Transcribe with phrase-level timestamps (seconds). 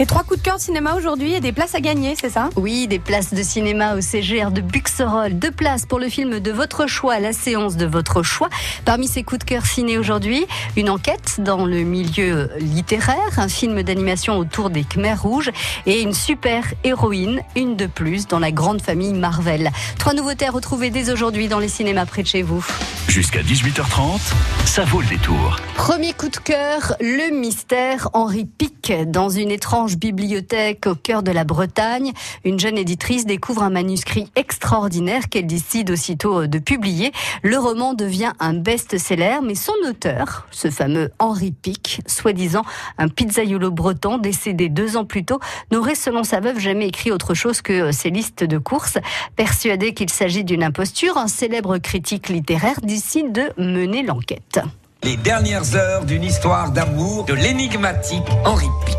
[0.00, 2.50] Et trois coups de cœur de cinéma aujourd'hui et des places à gagner, c'est ça?
[2.54, 5.36] Oui, des places de cinéma au CGR de Buxerolles.
[5.36, 8.48] Deux places pour le film de votre choix, la séance de votre choix.
[8.84, 13.82] Parmi ces coups de cœur ciné aujourd'hui, une enquête dans le milieu littéraire, un film
[13.82, 15.50] d'animation autour des Khmers rouges
[15.84, 19.72] et une super héroïne, une de plus dans la grande famille Marvel.
[19.98, 22.64] Trois nouveautés à retrouver dès aujourd'hui dans les cinémas près de chez vous.
[23.08, 24.20] Jusqu'à 18h30,
[24.64, 25.56] ça vaut le détour.
[25.74, 31.30] Premier coup de cœur, le mystère Henri Pic dans une étrange bibliothèque au cœur de
[31.30, 32.12] la Bretagne.
[32.44, 37.12] Une jeune éditrice découvre un manuscrit extraordinaire qu'elle décide aussitôt de publier.
[37.42, 42.62] Le roman devient un best-seller, mais son auteur, ce fameux Henri Pic, soi-disant
[42.98, 47.34] un pizzaiolo breton décédé deux ans plus tôt, n'aurait selon sa veuve jamais écrit autre
[47.34, 48.98] chose que ses listes de courses.
[49.36, 54.60] Persuadé qu'il s'agit d'une imposture, un célèbre critique littéraire décide de mener l'enquête.
[55.04, 58.96] Les dernières heures d'une histoire d'amour de l'énigmatique Henri Pic.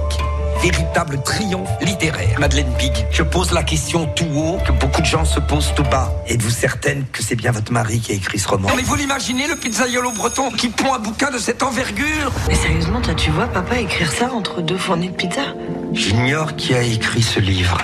[0.62, 2.40] Véritable triomphe littéraire.
[2.40, 5.84] Madeleine Pig, je pose la question tout haut que beaucoup de gens se posent tout
[5.84, 6.12] bas.
[6.28, 8.70] Êtes-vous certaine que c'est bien votre mari qui a écrit ce roman?
[8.70, 12.32] Non mais vous l'imaginez, le pizzaiolo breton qui pond un bouquin de cette envergure?
[12.48, 15.42] Mais sérieusement, toi tu vois papa écrire ça entre deux fournées de pizza?
[15.94, 17.78] J'ignore qui a écrit ce livre.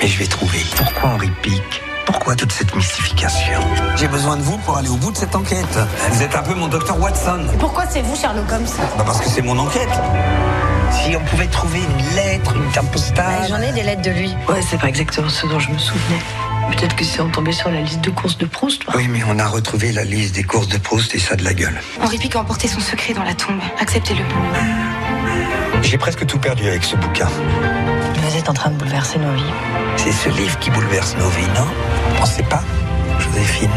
[0.00, 0.58] Mais je vais trouver.
[0.76, 3.60] Pourquoi Henri Pic pourquoi toute cette mystification
[3.96, 5.78] J'ai besoin de vous pour aller au bout de cette enquête.
[6.10, 7.46] Vous êtes un peu mon docteur Watson.
[7.58, 8.66] Pourquoi c'est vous Sherlock Holmes
[8.98, 9.88] Bah parce que c'est mon enquête.
[10.92, 13.46] Si on pouvait trouver une lettre, une carte postale.
[13.48, 14.34] J'en ai des lettres de lui.
[14.48, 16.20] Ouais, c'est pas exactement ce dont je me souvenais.
[16.70, 18.82] Peut-être que c'est en tombé sur la liste de courses de Proust.
[18.94, 21.54] Oui, mais on a retrouvé la liste des courses de Proust et ça de la
[21.54, 21.80] gueule.
[22.00, 23.60] Henri Pic a emporté son secret dans la tombe.
[23.80, 24.22] Acceptez-le.
[25.82, 27.28] J'ai presque tout perdu avec ce bouquin.
[28.48, 29.52] En train de bouleverser nos vies.
[29.96, 31.66] C'est ce livre qui bouleverse nos vies, non?
[32.18, 32.62] Pensez pas,
[33.18, 33.70] Joséphine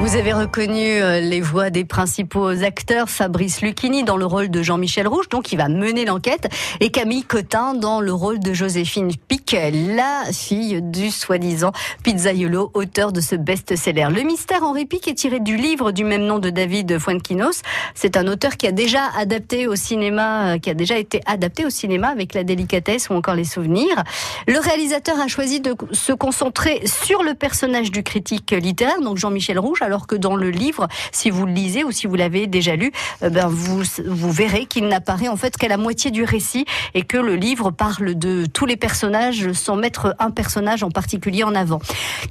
[0.00, 4.62] vous avez reconnu euh, les voix des principaux acteurs, Fabrice Lucchini dans le rôle de
[4.62, 6.48] Jean-Michel Rouge, donc il va mener l'enquête,
[6.80, 13.12] et Camille Cotin dans le rôle de Joséphine Pic, la fille du soi-disant pizzaiolo, auteur
[13.12, 14.08] de ce best-seller.
[14.10, 17.60] Le mystère Henri Pic est tiré du livre du même nom de David Fuenquinos.
[17.94, 21.66] C'est un auteur qui a déjà adapté au cinéma, euh, qui a déjà été adapté
[21.66, 24.02] au cinéma avec la délicatesse ou encore les souvenirs.
[24.48, 29.58] Le réalisateur a choisi de se concentrer sur le personnage du critique littéraire, donc Jean-Michel
[29.58, 32.76] Rouge, alors que dans le livre, si vous le lisez ou si vous l'avez déjà
[32.76, 32.92] lu,
[33.24, 36.64] euh, ben vous, vous verrez qu'il n'apparaît en fait qu'à la moitié du récit
[36.94, 41.42] et que le livre parle de tous les personnages sans mettre un personnage en particulier
[41.42, 41.80] en avant.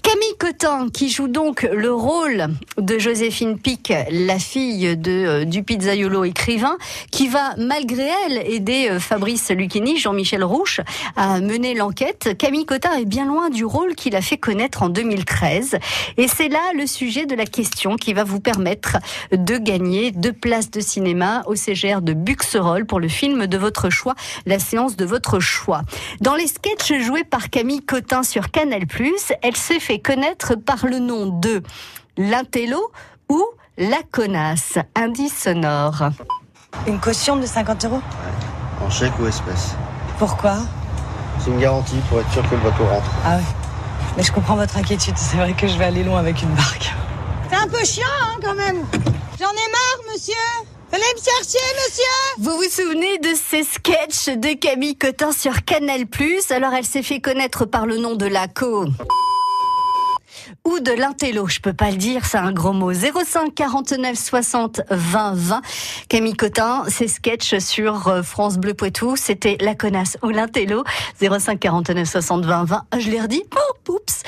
[0.03, 5.63] Camille Cotin, qui joue donc le rôle de Joséphine Pic, la fille de, euh, du
[5.63, 6.77] pizzaiolo écrivain,
[7.11, 10.79] qui va malgré elle aider euh, Fabrice Lucchini, Jean-Michel Rouche,
[11.17, 12.37] à mener l'enquête.
[12.37, 15.77] Camille Cotin est bien loin du rôle qu'il a fait connaître en 2013.
[16.15, 18.97] Et c'est là le sujet de la question qui va vous permettre
[19.31, 23.89] de gagner deux places de cinéma au CGR de Buxerolles pour le film de votre
[23.89, 24.15] choix,
[24.45, 25.81] la séance de votre choix.
[26.21, 28.83] Dans les sketchs joués par Camille Cotin sur Canal+,
[29.41, 31.61] elle s'est fait connaître par le nom de
[32.17, 32.91] L'intello
[33.29, 33.43] ou
[33.77, 36.09] La connasse, indice sonore.
[36.87, 38.01] Une caution de 50 euros?
[38.85, 39.75] En chèque ou espèce
[40.17, 40.57] Pourquoi?
[41.39, 43.09] C'est une garantie pour être sûr que le bateau rentre.
[43.25, 43.43] Ah oui.
[44.17, 45.17] Mais je comprends votre inquiétude.
[45.17, 46.93] C'est vrai que je vais aller loin avec une barque.
[47.61, 48.85] Un peu chiant, hein, quand même.
[49.37, 50.33] J'en ai marre, monsieur.
[50.91, 56.05] Venez me chercher, monsieur Vous vous souvenez de ces sketchs de Camille Cotin sur Canal+.
[56.51, 58.85] Alors elle s'est fait connaître par le nom de la co
[60.65, 62.91] ou de l'intello, je peux pas le dire, c'est un gros mot.
[62.93, 65.61] 05 49 60 20 20.
[66.09, 70.83] Camille Cotin, ses sketchs sur euh, France Bleu Poitou, c'était la connasse ou l'intello.
[71.19, 72.83] 05 49 60 20 20.
[72.99, 73.43] Je l'ai redit.
[73.55, 74.18] Oh, oups.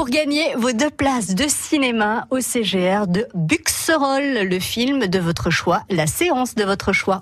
[0.00, 5.50] Pour gagner vos deux places de cinéma au CGR de Buxerolles, le film de votre
[5.50, 7.20] choix, la séance de votre choix.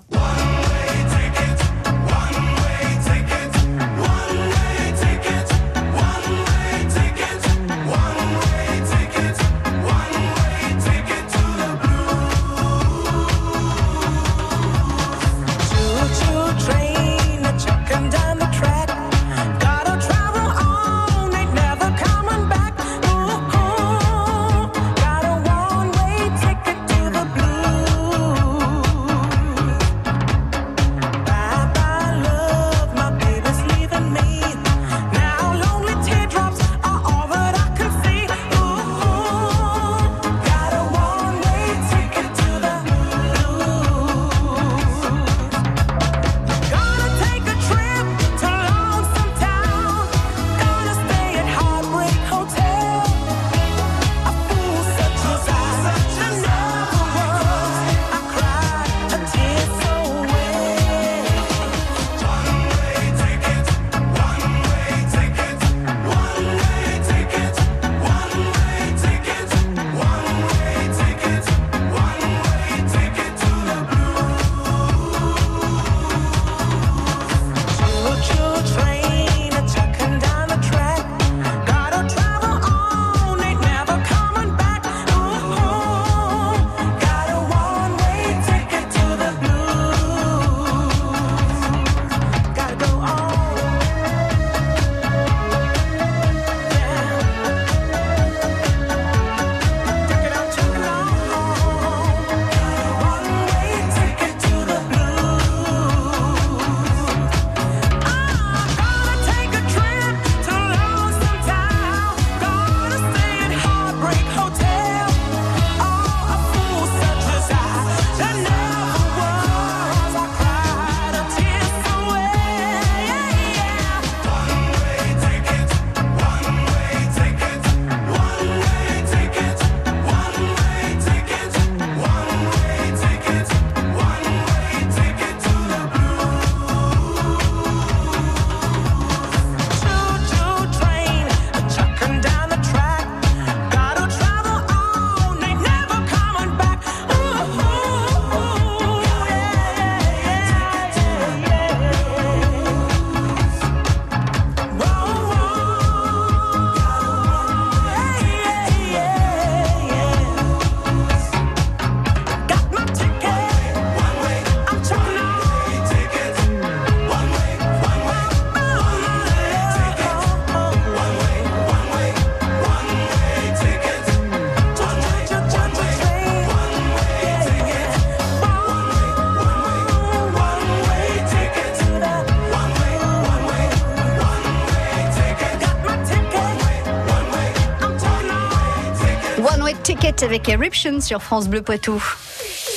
[190.19, 192.01] Beckett avec Eruption sur France Bleu Poitou.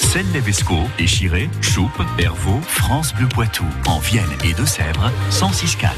[0.01, 5.89] Celle Levesco, Échiré, Choupe, Hervaux, France Bleu Poitou, en Vienne et Deux-Sèvres, 106.4.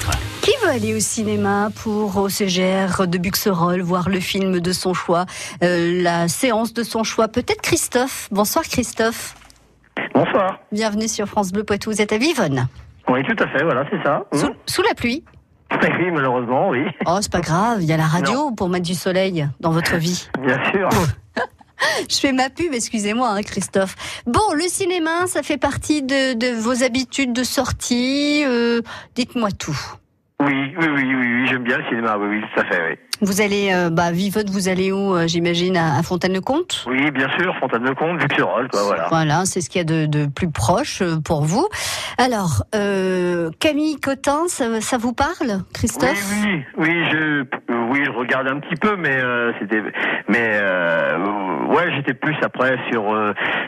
[0.43, 4.95] Qui veut aller au cinéma pour au CGR de Buxerolles voir le film de son
[4.95, 5.27] choix,
[5.63, 7.29] euh, la séance de son choix?
[7.29, 8.29] Peut-être Christophe.
[8.31, 9.35] Bonsoir Christophe.
[10.15, 10.61] Bonsoir.
[10.73, 11.91] Bienvenue sur France Bleu Poitou.
[11.91, 12.69] Vous êtes à Vivonne.
[13.09, 14.25] Oui, tout à fait, voilà, c'est ça.
[14.33, 14.55] Sous, Mmh.
[14.67, 15.25] sous la pluie.
[15.73, 16.85] Oui, malheureusement, oui.
[17.07, 19.97] Oh, c'est pas grave, il y a la radio pour mettre du soleil dans votre
[19.97, 20.29] vie.
[20.41, 20.89] Bien sûr.
[22.09, 23.95] Je fais ma pub, excusez-moi, hein, Christophe.
[24.27, 28.43] Bon, le cinéma, ça fait partie de, vos habitudes de sortie.
[28.45, 28.81] euh,
[29.15, 29.79] Dites-moi tout.
[30.41, 32.99] Oui, oui, oui, oui, oui, j'aime bien le cinéma, oui, oui, tout à fait, oui.
[33.25, 36.85] Vous allez, euh, bah, Vivonne, vous allez où, euh, j'imagine, à, à Fontaine-le-Comte?
[36.87, 39.07] Oui, bien sûr, Fontaine-le-Comte, Buxerolles, quoi, voilà.
[39.09, 41.67] Voilà, c'est ce qu'il y a de, de plus proche euh, pour vous.
[42.19, 46.11] Alors, euh, Camille Cotin, ça, ça vous parle, Christophe?
[46.45, 47.45] Oui, oui, oui, je,
[47.91, 49.19] oui, je regarde un petit peu, mais
[49.61, 49.83] c'était,
[50.29, 50.61] mais
[51.75, 53.05] ouais, j'étais plus après sur,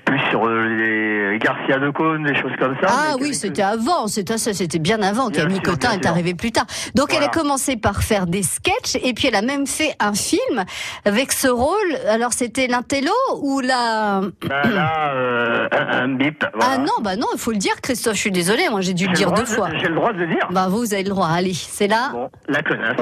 [0.05, 2.89] plus sur les Garcia de Cône, des choses comme ça.
[2.89, 5.29] Ah oui, que- c'était avant, c'était bien avant.
[5.31, 6.11] Bien Camille sûr, Cotin est sûr.
[6.11, 6.67] arrivée plus tard.
[6.95, 10.13] Donc elle a commencé par faire des sketchs et puis elle a même fait un
[10.15, 10.65] film
[11.05, 11.77] avec ce rôle.
[12.09, 16.45] Alors c'était l'intello ou la Bah, là, euh, un, un bip.
[16.55, 16.73] Voilà.
[16.75, 18.15] Ah non, bah non, il faut le dire, Christophe.
[18.15, 19.69] Je suis désolée, moi j'ai dû le dire deux de- fois.
[19.81, 20.47] J'ai le droit de le dire.
[20.51, 21.29] Bah vous, vous avez le droit.
[21.29, 22.11] Allez, c'est là.
[22.13, 22.97] Bon, la connasse.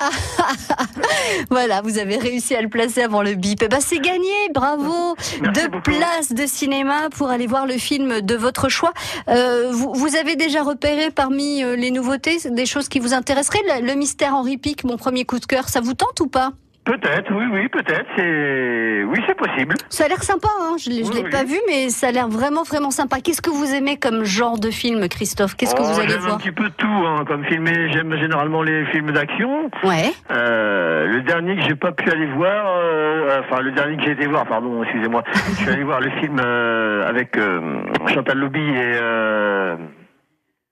[1.50, 3.62] Voilà, vous avez réussi à le placer avant le bip.
[3.62, 5.16] Eh ben, c'est gagné, bravo.
[5.40, 5.82] Merci Deux beaucoup.
[5.90, 8.92] places de cinéma pour aller voir le film de votre choix.
[9.28, 13.62] Euh, vous, vous avez déjà repéré parmi euh, les nouveautés des choses qui vous intéresseraient?
[13.80, 16.52] Le, le mystère Henri Pic, mon premier coup de cœur, ça vous tente ou pas?
[16.84, 18.06] Peut-être, oui, oui, peut-être.
[18.16, 19.74] C'est, oui, c'est possible.
[19.90, 21.30] Ça a l'air sympa, hein je ne l'ai je Oui, l'ai oui.
[21.30, 23.20] pas vu, mais ça a l'air vraiment, vraiment sympa.
[23.20, 25.56] Qu'est-ce que vous aimez comme genre de film, Christophe?
[25.56, 26.38] Qu'est-ce que Oh, vous allez j'aime un voir?
[26.38, 27.92] petit peu tout, hein, comme filmer.
[27.92, 29.70] J'aime généralement les films d'action.
[29.84, 30.10] Ouais.
[30.32, 34.12] Euh, le dernier que j'ai pas pu aller voir, euh, enfin le dernier que j'ai
[34.12, 35.22] été voir, pardon, excusez-moi.
[35.50, 37.82] je suis allé voir le film euh, avec euh,
[38.14, 38.94] Chantal Lobby et.
[39.00, 39.76] Euh,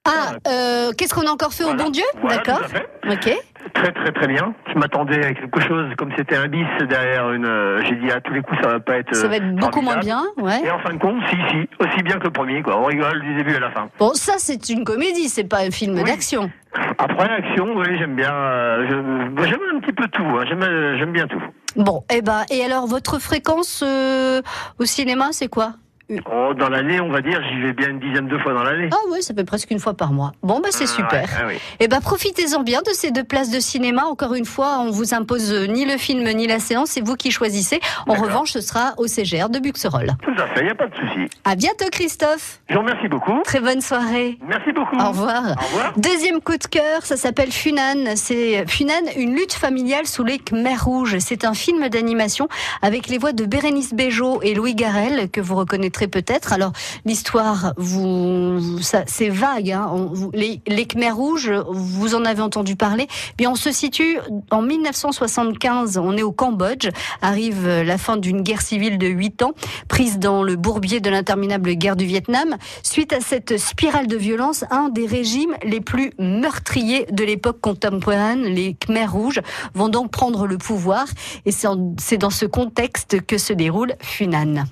[0.07, 1.83] Ah, euh, qu'est-ce qu'on a encore fait Voilà.
[1.83, 2.05] au bon Dieu?
[2.23, 2.61] Voilà, D'accord.
[2.61, 2.89] tout à fait.
[3.31, 3.39] Ok.
[3.75, 4.55] Très très très bien.
[4.73, 7.45] Je m'attendais à quelque chose comme c'était un bis derrière une.
[7.47, 9.15] euh, j'ai dit à tous les coups ça va pas être.
[9.15, 10.63] Ça va euh, être beaucoup moins bien, ouais.
[10.65, 12.79] Et en fin de compte, si si, aussi bien que le premier quoi.
[12.81, 13.89] On rigole du début à la fin.
[13.99, 16.05] Bon, ça c'est une comédie, c'est pas un film Oui.
[16.05, 16.51] d'action.
[16.99, 18.33] Après l'action, oui j'aime bien.
[18.35, 20.23] euh, j'aime un petit peu tout.
[20.25, 20.45] hein.
[20.49, 21.43] J'aime euh, j'aime bien tout.
[21.77, 24.41] Bon, eh ben, et alors votre fréquence euh,
[24.79, 25.73] au cinéma, c'est quoi?
[26.11, 28.89] Oh, dans l'année, on va dire, j'y vais bien une dizaine de fois dans l'année.
[28.93, 30.33] Ah oui, ça fait presque une fois par mois.
[30.43, 31.23] Bon, bah c'est Ah, super.
[31.23, 31.55] ouais, ah oui.
[31.81, 34.05] Eh ben, profitez-en bien de ces deux places de cinéma.
[34.07, 37.15] Encore une fois, on vous impose euh, ni le film ni la séance, c'est vous
[37.17, 37.81] qui choisissez.
[38.07, 40.17] En revanche, ce sera au CGR de Buxerolles.
[40.23, 41.29] Tout à fait, il n'y a pas de souci.
[41.45, 42.61] À bientôt, Christophe.
[42.71, 43.41] Je vous remercie beaucoup.
[43.45, 44.39] Très bonne soirée.
[44.49, 44.97] Merci beaucoup.
[44.97, 45.43] Au revoir.
[45.61, 45.93] Au revoir.
[45.99, 48.17] Deuxième coup de cœur, ça s'appelle Funan.
[48.17, 51.19] C'est Funan, une lutte familiale sous les Khmers rouges.
[51.19, 52.49] C'est un film d'animation
[52.81, 56.53] avec les voix de Bérénice Bejo et Louis Garel que vous reconnaîtrez peut-être.
[56.53, 56.73] Alors
[57.05, 59.73] l'histoire, vous, c'est vague.
[59.73, 60.11] Hein.
[60.33, 63.09] Les, Khmers rouges, vous en avez entendu parler.
[63.37, 64.19] Bien, on se situe
[64.51, 65.99] en 1975.
[65.99, 66.89] On est au Cambodge.
[67.23, 69.53] Arrive la fin d'une guerre civile de 8 ans,
[69.89, 72.57] prise dans le bourbier de l'interminable guerre du Vietnam.
[72.83, 78.43] Suite à cette spirale de violence, un des régimes les plus meurtriers de l'époque contemporaine,
[78.45, 79.41] les Khmers rouges,
[79.75, 81.07] vont donc prendre le pouvoir.
[81.45, 84.65] Et c'est dans ce contexte que se déroule Funan.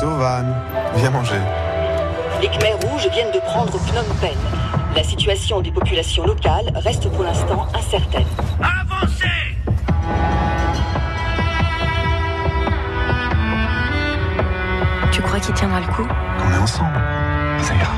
[0.00, 0.54] Zovan,
[0.94, 1.40] viens manger.
[2.40, 4.38] Les Khmers rouges viennent de prendre Phnom Penh.
[4.94, 8.26] La situation des populations locales reste pour l'instant incertaine.
[15.10, 16.06] Tu crois qu'il tiendra le coup?
[16.46, 17.00] On est ensemble.
[17.60, 17.92] Ça ira.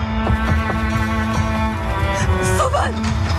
[2.57, 3.29] Toi,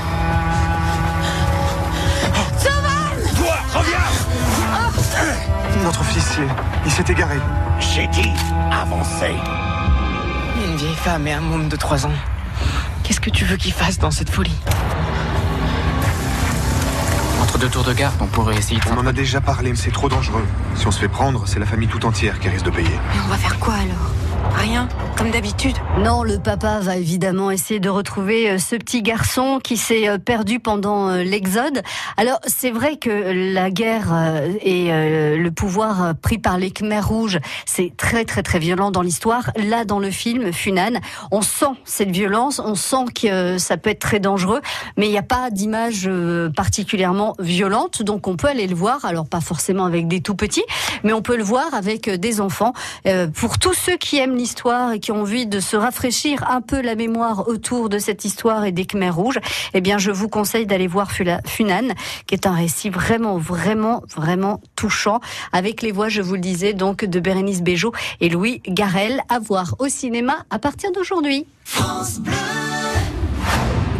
[6.11, 6.43] officier,
[6.85, 7.37] il s'est égaré.
[7.79, 8.29] J'ai dit
[8.71, 9.33] avancer.
[10.65, 12.11] Une vieille femme et un môme de 3 ans.
[13.03, 14.55] Qu'est-ce que tu veux qu'il fasse dans cette folie?
[17.41, 18.85] Entre deux tours de garde, on pourrait essayer de...
[18.91, 20.45] On en a déjà parlé, mais c'est trop dangereux.
[20.75, 22.99] Si on se fait prendre, c'est la famille tout entière qui risque de payer.
[23.13, 24.11] Mais on va faire quoi alors?
[24.57, 25.75] Rien, comme d'habitude.
[25.99, 30.17] Non, le papa va évidemment essayer de retrouver euh, ce petit garçon qui s'est euh,
[30.17, 31.81] perdu pendant euh, l'exode.
[32.17, 33.09] Alors, c'est vrai que
[33.53, 34.13] la guerre
[34.61, 39.51] et le pouvoir pris par les Khmers rouges, c'est très très très violent dans l'histoire.
[39.57, 40.99] Là, dans le film Funan,
[41.31, 44.61] on sent cette violence, on sent que ça peut être très dangereux,
[44.97, 46.09] mais il n'y a pas d'image
[46.55, 49.05] particulièrement violente, donc on peut aller le voir.
[49.05, 50.65] Alors, pas forcément avec des tout petits,
[51.03, 52.73] mais on peut le voir avec des enfants.
[53.35, 56.95] Pour tous ceux qui aiment l'histoire qui ont envie de se rafraîchir un peu la
[56.95, 59.39] mémoire autour de cette histoire et des Khmers rouges,
[59.73, 61.89] eh bien, je vous conseille d'aller voir Funan,
[62.27, 65.19] qui est un récit vraiment, vraiment, vraiment touchant,
[65.51, 67.91] avec les voix, je vous le disais, donc de Bérénice Bejo
[68.21, 71.45] et Louis Garel, à voir au cinéma à partir d'aujourd'hui.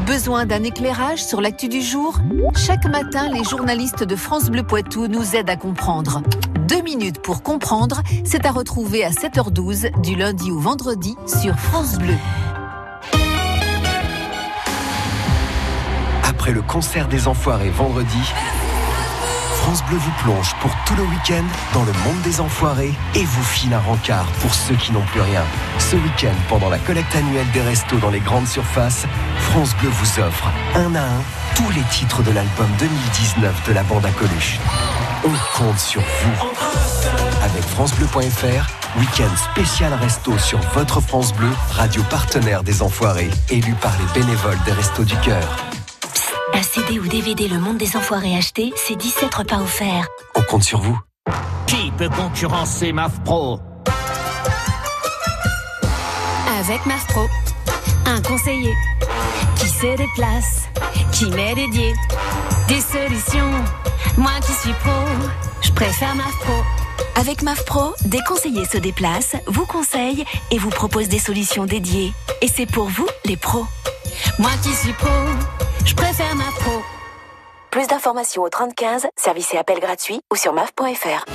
[0.05, 2.17] Besoin d'un éclairage sur l'actu du jour?
[2.55, 6.21] Chaque matin, les journalistes de France Bleu Poitou nous aident à comprendre.
[6.71, 11.97] Deux minutes pour comprendre, c'est à retrouver à 7h12 du lundi au vendredi sur France
[11.97, 12.15] Bleu.
[16.23, 18.21] Après le concert des Enfoirés vendredi,
[19.57, 23.43] France Bleu vous plonge pour tout le week-end dans le monde des enfoirés et vous
[23.43, 25.43] file un rencard pour ceux qui n'ont plus rien.
[25.77, 29.05] Ce week-end, pendant la collecte annuelle des restos dans les grandes surfaces,
[29.39, 31.21] France Bleu vous offre un à un
[31.53, 34.57] tous les titres de l'album 2019 de la bande à Coluche.
[35.23, 36.47] On compte sur vous.
[37.43, 43.93] Avec FranceBleu.fr, week-end spécial resto sur votre France Bleu, radio partenaire des enfoirés, élu par
[43.99, 45.57] les bénévoles des Restos du Cœur.
[46.55, 50.07] Un CD ou DVD Le Monde des Enfoirés acheté, c'est 17 repas offerts.
[50.33, 50.99] On compte sur vous.
[51.67, 53.59] Qui peut concurrencer MAF Pro
[56.59, 57.27] Avec MAF Pro,
[58.07, 58.73] un conseiller
[59.55, 60.63] qui se déplace,
[61.11, 61.93] qui m'est dédié.
[62.67, 63.51] Des solutions,
[64.17, 64.91] moi qui suis pro,
[65.61, 66.53] je préfère MAF Pro.
[67.15, 72.13] Avec MAF Pro, des conseillers se déplacent, vous conseillent et vous proposent des solutions dédiées.
[72.41, 73.65] Et c'est pour vous, les pros.
[74.39, 75.09] Moi qui suis pro,
[75.85, 76.81] je préfère MAF Pro.
[77.69, 81.25] Plus d'informations au 3015, service et appel gratuit ou sur maf.fr.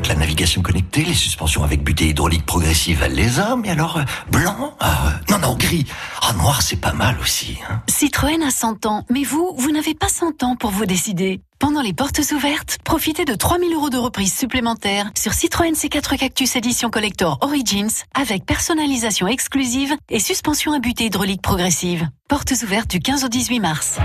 [0.00, 3.98] Donc la navigation connectée, les suspensions avec butée hydraulique progressive, elle les a, mais alors
[3.98, 5.84] euh, blanc ah, Non, non, gris.
[6.22, 7.58] Ah, noir, c'est pas mal aussi.
[7.68, 7.82] Hein.
[7.86, 11.42] Citroën a 100 ans, mais vous, vous n'avez pas 100 ans pour vous décider.
[11.58, 16.56] Pendant les portes ouvertes, profitez de 3000 euros de reprise supplémentaire sur Citroën C4 Cactus
[16.56, 22.08] Edition Collector Origins avec personnalisation exclusive et suspension à butée hydraulique progressive.
[22.26, 23.98] Portes ouvertes du 15 au 18 mars.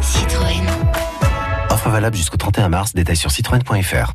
[0.00, 0.66] Citroën.
[1.70, 4.14] Offre valable jusqu'au 31 mars, détail sur citroën.fr.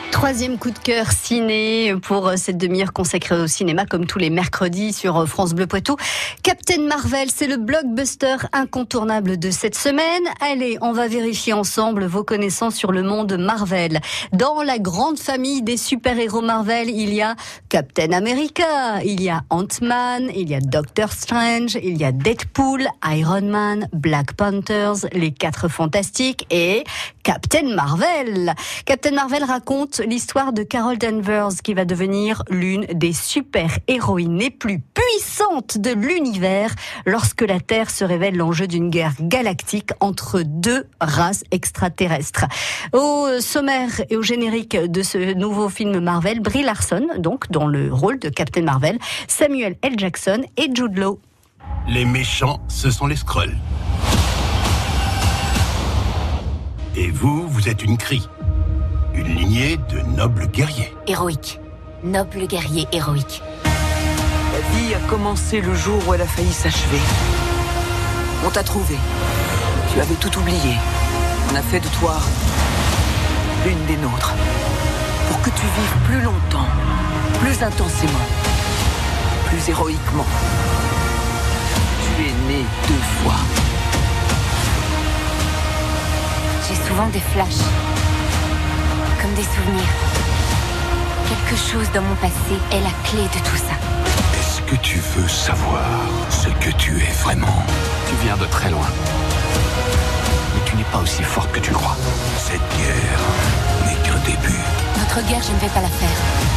[0.11, 4.93] Troisième coup de cœur ciné pour cette demi-heure consacrée au cinéma, comme tous les mercredis
[4.93, 5.95] sur France Bleu Poitou.
[6.43, 10.23] Captain Marvel, c'est le blockbuster incontournable de cette semaine.
[10.39, 13.99] Allez, on va vérifier ensemble vos connaissances sur le monde Marvel.
[14.31, 17.35] Dans la grande famille des super-héros Marvel, il y a
[17.69, 22.85] Captain America, il y a Ant-Man, il y a Doctor Strange, il y a Deadpool,
[23.07, 26.83] Iron Man, Black Panthers, les Quatre Fantastiques et
[27.23, 28.53] Captain Marvel.
[28.85, 34.79] Captain Marvel raconte l'histoire de Carol Danvers qui va devenir l'une des super-héroïnes les plus
[34.79, 36.73] puissantes de l'univers
[37.05, 42.45] lorsque la Terre se révèle l'enjeu d'une guerre galactique entre deux races extraterrestres.
[42.93, 47.93] Au sommaire et au générique de ce nouveau film Marvel, Brie Larson, donc dans le
[47.93, 49.93] rôle de Captain Marvel, Samuel L.
[49.97, 51.19] Jackson et Jude Law.
[51.87, 53.57] Les méchants, ce sont les Skrulls.
[56.95, 58.27] Et vous, vous êtes une crie.
[59.13, 60.95] Une lignée de nobles guerriers.
[61.05, 61.59] Héroïque.
[62.03, 63.43] Noble guerrier héroïque.
[63.65, 66.99] La vie a commencé le jour où elle a failli s'achever.
[68.45, 68.95] On t'a trouvé.
[69.93, 70.75] Tu avais tout oublié.
[71.51, 72.15] On a fait de toi
[73.65, 74.33] l'une des nôtres.
[75.27, 76.67] Pour que tu vives plus longtemps,
[77.41, 78.27] plus intensément,
[79.45, 80.25] plus héroïquement.
[82.05, 83.35] Tu es né deux fois.
[86.67, 87.90] J'ai souvent des flashs.
[89.41, 89.89] Des souvenirs.
[91.27, 93.73] Quelque chose dans mon passé est la clé de tout ça.
[94.39, 95.81] Est-ce que tu veux savoir
[96.29, 97.65] ce que tu es vraiment?
[98.07, 98.85] Tu viens de très loin.
[100.53, 101.97] Mais tu n'es pas aussi forte que tu crois.
[102.37, 104.59] Cette guerre n'est qu'un début.
[104.99, 106.50] Notre guerre, je ne vais pas la faire.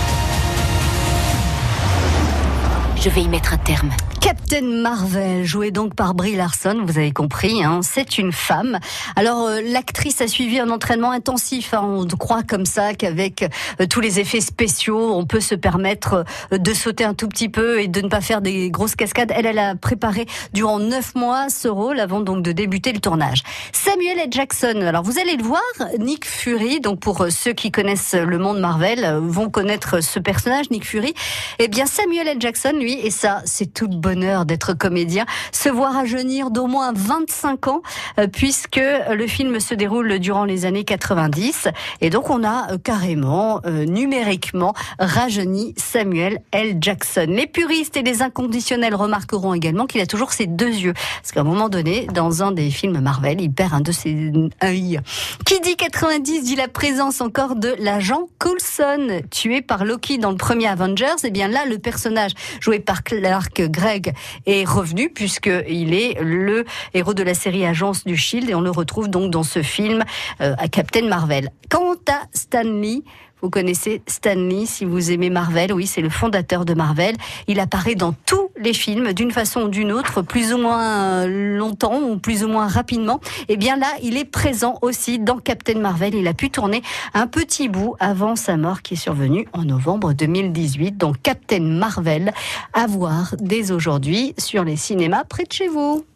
[3.04, 3.90] Je vais y mettre un terme.
[4.22, 8.78] Captain Marvel, joué donc par Brie Larson, vous avez compris, hein, c'est une femme.
[9.16, 11.74] Alors euh, l'actrice a suivi un entraînement intensif.
[11.74, 16.24] Hein, on croit comme ça qu'avec euh, tous les effets spéciaux, on peut se permettre
[16.54, 19.30] euh, de sauter un tout petit peu et de ne pas faire des grosses cascades.
[19.36, 23.42] Elle, elle a préparé durant neuf mois ce rôle avant donc de débuter le tournage.
[23.72, 24.28] Samuel L.
[24.30, 24.80] Jackson.
[24.80, 25.60] Alors vous allez le voir,
[25.98, 26.80] Nick Fury.
[26.80, 31.12] Donc pour ceux qui connaissent le monde Marvel, vont connaître ce personnage, Nick Fury.
[31.58, 32.36] Eh bien Samuel L.
[32.40, 36.92] Jackson, lui, et ça, c'est tout le bonheur d'être comédien, se voir rajeunir d'au moins
[36.94, 37.82] 25 ans,
[38.18, 41.68] euh, puisque le film se déroule durant les années 90,
[42.00, 46.78] et donc on a euh, carrément, euh, numériquement, rajeuni Samuel L.
[46.80, 47.26] Jackson.
[47.28, 51.40] Les puristes et les inconditionnels remarqueront également qu'il a toujours ses deux yeux, parce qu'à
[51.40, 54.32] un moment donné, dans un des films Marvel, il perd un de ses
[54.62, 55.00] œils.
[55.44, 60.36] Qui dit 90 dit la présence encore de l'agent Coulson, tué par Loki dans le
[60.36, 61.04] premier Avengers.
[61.22, 64.12] Et eh bien là, le personnage joué par Clark Gregg
[64.46, 68.70] est revenu puisqu'il est le héros de la série Agence du Shield et on le
[68.70, 70.04] retrouve donc dans ce film
[70.40, 71.50] euh, à Captain Marvel.
[71.70, 73.02] Quant à Stanley,
[73.44, 75.70] vous connaissez Stanley si vous aimez Marvel.
[75.70, 77.14] Oui, c'est le fondateur de Marvel.
[77.46, 82.00] Il apparaît dans tous les films d'une façon ou d'une autre, plus ou moins longtemps
[82.00, 83.20] ou plus ou moins rapidement.
[83.42, 86.14] Et eh bien là, il est présent aussi dans Captain Marvel.
[86.14, 86.80] Il a pu tourner
[87.12, 90.96] un petit bout avant sa mort qui est survenue en novembre 2018.
[90.96, 92.32] Donc Captain Marvel
[92.72, 96.06] à voir dès aujourd'hui sur les cinémas près de chez vous.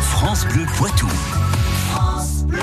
[0.00, 1.06] France Bleu Poitou.